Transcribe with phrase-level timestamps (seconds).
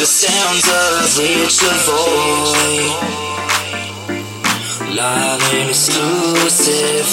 [0.00, 2.78] The sounds of Ric LaVoy.
[4.96, 7.08] Live and exclusive.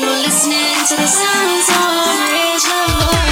[0.00, 1.78] You're listening to the sounds of
[2.32, 3.31] Ric LaVoy.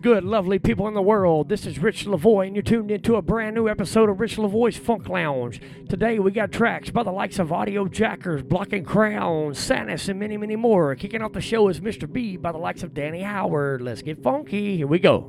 [0.00, 1.48] Good, lovely people in the world?
[1.48, 4.76] This is Ric LaVoy, and you're tuned into a brand new episode of Ric LaVoy's
[4.76, 5.60] Funk Lounge.
[5.88, 10.20] Today, we got tracks by the likes of Audio Jackers, Block & Crown, Sanus, and
[10.20, 10.94] many, many more.
[10.94, 12.10] Kicking off the show is Mr.
[12.10, 13.80] B by the likes of Danny Howard.
[13.80, 14.76] Let's get funky.
[14.76, 15.28] Here we go.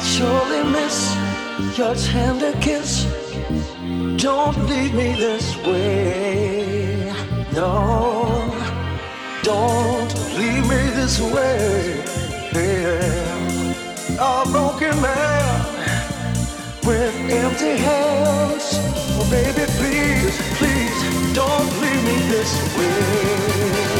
[0.00, 1.14] I'll surely miss
[1.76, 3.04] your tender kiss.
[4.16, 7.12] Don't leave me this way.
[7.52, 8.50] No,
[9.42, 12.02] don't leave me this way.
[12.54, 14.16] Yeah.
[14.18, 15.66] A broken man
[16.86, 18.68] with empty hands.
[19.20, 23.99] Oh, baby, please, please, don't leave me this way.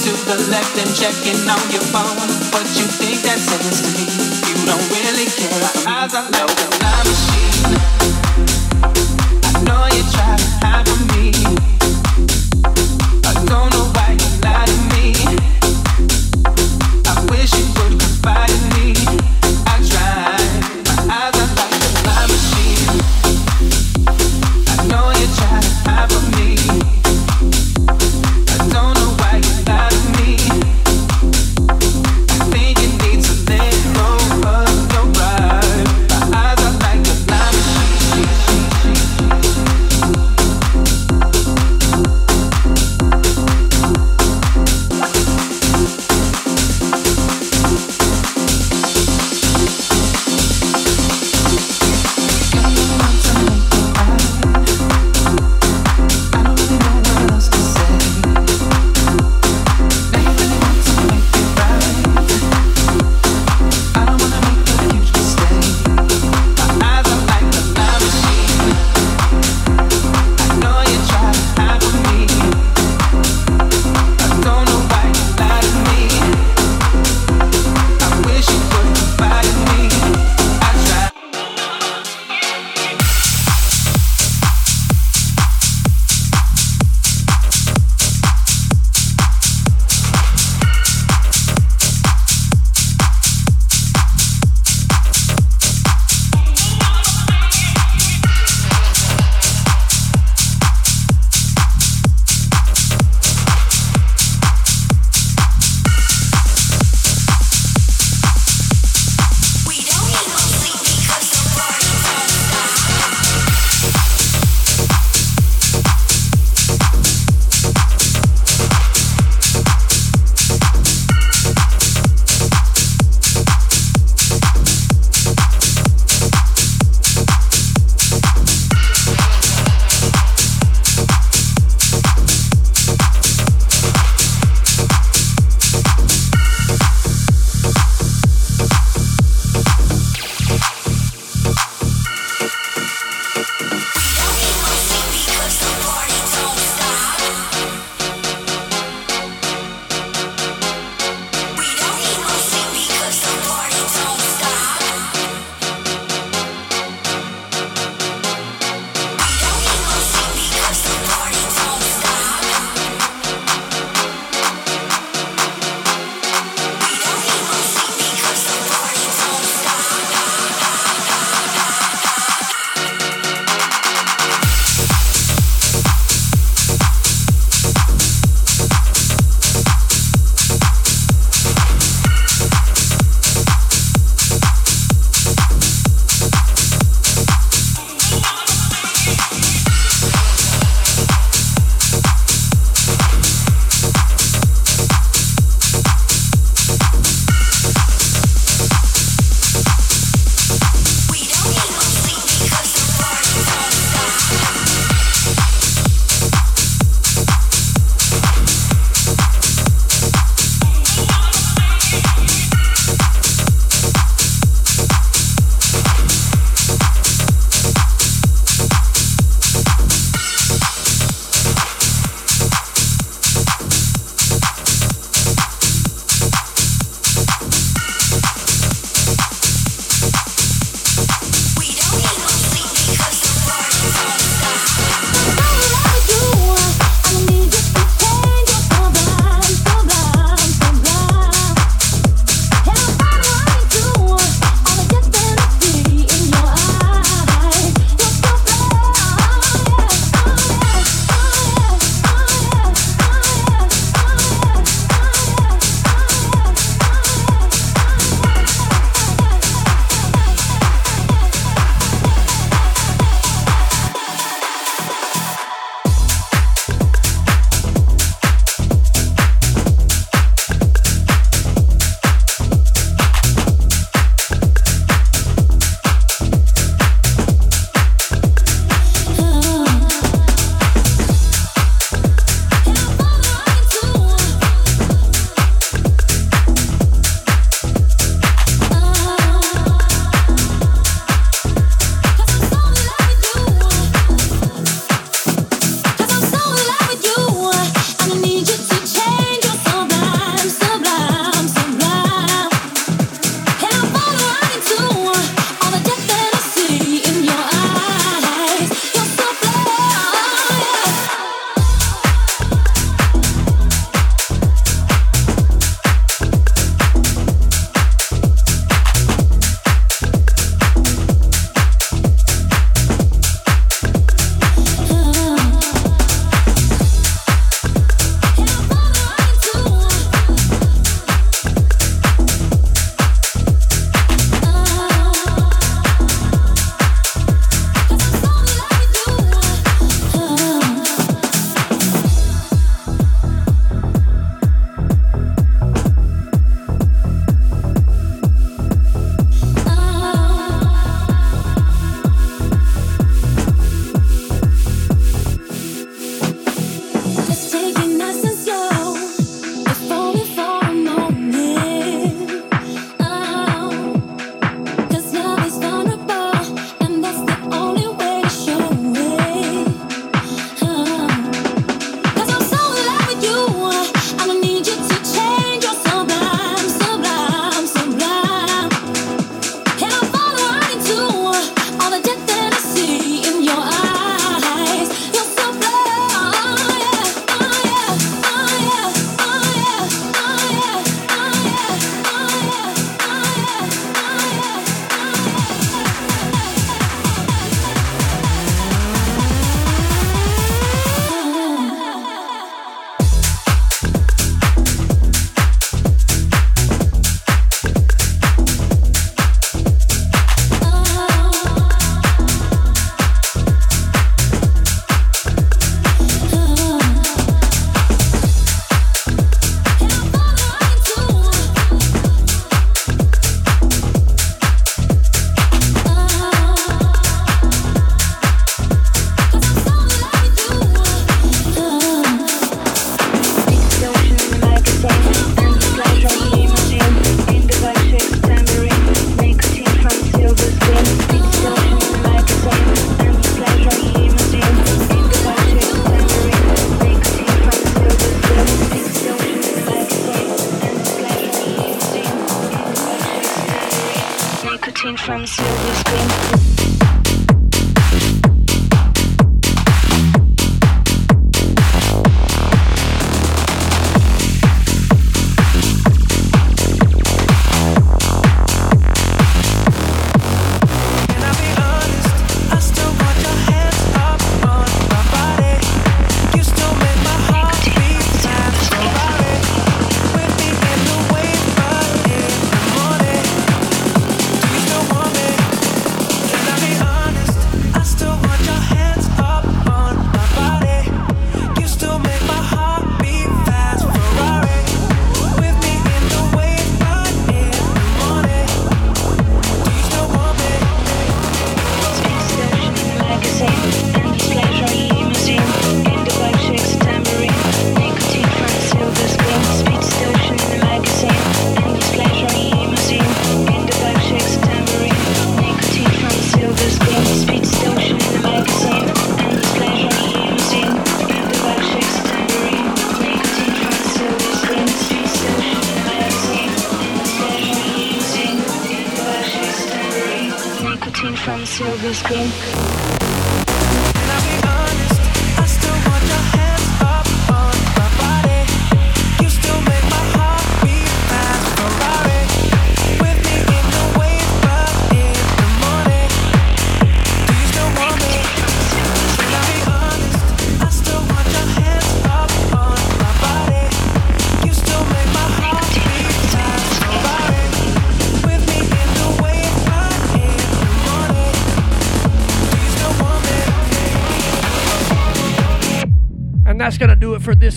[0.00, 2.16] to the left and checking on your phone.
[2.50, 4.08] But you think that says to me,
[4.48, 5.60] you don't really care.
[5.86, 6.79] Our eyes are low.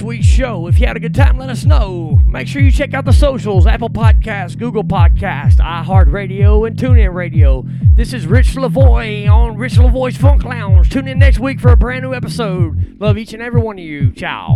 [0.03, 0.67] week's show.
[0.67, 2.19] If you had a good time, let us know.
[2.27, 7.63] Make sure you check out the socials Apple Podcasts, Google Podcasts, iHeartRadio, and TuneIn Radio.
[7.95, 10.89] This is Ric LaVoy on Ric LaVoy's Funk Lounge.
[10.89, 12.99] Tune in next week for a brand new episode.
[12.99, 14.11] Love each and every one of you.
[14.11, 14.52] Ciao.